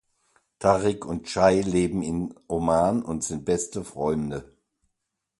Tariq 0.59 1.05
und 1.05 1.27
Cai 1.27 1.61
leben 1.61 2.01
im 2.01 2.33
Oman 2.47 3.03
und 3.03 3.23
sind 3.23 3.45
beste 3.45 3.83
Freunde. 3.83 4.51